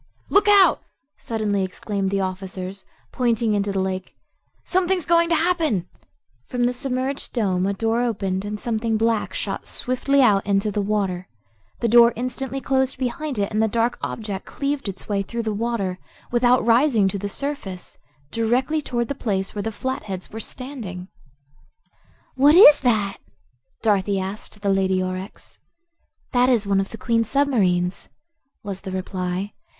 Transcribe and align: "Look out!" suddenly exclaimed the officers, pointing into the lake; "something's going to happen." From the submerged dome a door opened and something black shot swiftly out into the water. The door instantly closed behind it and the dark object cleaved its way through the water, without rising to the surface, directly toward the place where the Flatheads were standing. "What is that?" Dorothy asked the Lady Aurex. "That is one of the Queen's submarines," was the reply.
"Look 0.29 0.47
out!" 0.47 0.81
suddenly 1.19 1.63
exclaimed 1.63 2.09
the 2.09 2.21
officers, 2.21 2.85
pointing 3.11 3.53
into 3.53 3.71
the 3.71 3.79
lake; 3.79 4.15
"something's 4.63 5.05
going 5.05 5.29
to 5.29 5.35
happen." 5.35 5.87
From 6.47 6.63
the 6.63 6.73
submerged 6.73 7.33
dome 7.33 7.67
a 7.67 7.73
door 7.73 8.01
opened 8.01 8.43
and 8.43 8.59
something 8.59 8.97
black 8.97 9.35
shot 9.35 9.67
swiftly 9.67 10.23
out 10.23 10.43
into 10.43 10.71
the 10.71 10.81
water. 10.81 11.27
The 11.81 11.87
door 11.87 12.13
instantly 12.15 12.59
closed 12.59 12.97
behind 12.97 13.37
it 13.37 13.51
and 13.51 13.61
the 13.61 13.67
dark 13.67 13.99
object 14.01 14.47
cleaved 14.47 14.89
its 14.89 15.07
way 15.07 15.21
through 15.21 15.43
the 15.43 15.53
water, 15.53 15.99
without 16.31 16.65
rising 16.65 17.07
to 17.09 17.19
the 17.19 17.29
surface, 17.29 17.99
directly 18.31 18.81
toward 18.81 19.07
the 19.07 19.13
place 19.13 19.53
where 19.53 19.61
the 19.61 19.71
Flatheads 19.71 20.31
were 20.31 20.39
standing. 20.39 21.09
"What 22.33 22.55
is 22.55 22.79
that?" 22.79 23.19
Dorothy 23.83 24.19
asked 24.19 24.63
the 24.63 24.73
Lady 24.73 24.99
Aurex. 24.99 25.59
"That 26.31 26.49
is 26.49 26.65
one 26.65 26.79
of 26.79 26.89
the 26.89 26.97
Queen's 26.97 27.29
submarines," 27.29 28.09
was 28.63 28.81
the 28.81 28.91
reply. 28.91 29.53